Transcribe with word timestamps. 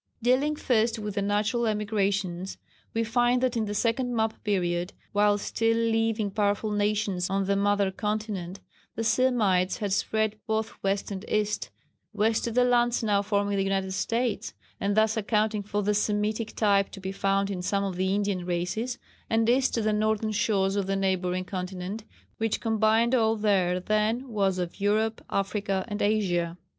Dealing 0.23 0.55
first 0.55 0.97
with 0.97 1.13
the 1.13 1.21
natural 1.21 1.67
emigrations 1.67 2.57
we 2.91 3.03
find 3.03 3.39
that 3.39 3.55
in 3.55 3.65
the 3.65 3.75
second 3.75 4.15
map 4.15 4.43
period 4.43 4.93
while 5.11 5.37
still 5.37 5.77
leaving 5.77 6.31
powerful 6.31 6.71
nations 6.71 7.29
on 7.29 7.45
the 7.45 7.55
mother 7.55 7.91
continent, 7.91 8.59
the 8.95 9.03
Semites 9.03 9.77
had 9.77 9.93
spread 9.93 10.39
both 10.47 10.73
west 10.81 11.11
and 11.11 11.23
east 11.29 11.69
west 12.13 12.45
to 12.45 12.51
the 12.51 12.63
lands 12.63 13.03
now 13.03 13.21
forming 13.21 13.55
the 13.57 13.63
United 13.63 13.91
States, 13.91 14.55
and 14.79 14.97
thus 14.97 15.15
accounting 15.17 15.61
for 15.61 15.83
the 15.83 15.93
Semitic 15.93 16.55
type 16.55 16.89
to 16.89 16.99
be 16.99 17.11
found 17.11 17.51
in 17.51 17.61
some 17.61 17.83
of 17.83 17.95
the 17.95 18.15
Indian 18.15 18.43
races, 18.43 18.97
and 19.29 19.47
east 19.47 19.75
to 19.75 19.83
the 19.83 19.93
northern 19.93 20.31
shores 20.31 20.75
of 20.75 20.87
the 20.87 20.95
neighbouring 20.95 21.45
continent, 21.45 22.05
which 22.39 22.59
combined 22.59 23.13
all 23.13 23.35
there 23.35 23.79
then 23.79 24.27
was 24.29 24.57
of 24.57 24.81
Europe, 24.81 25.23
Africa 25.29 25.85
and 25.87 26.01
Asia. 26.01 26.57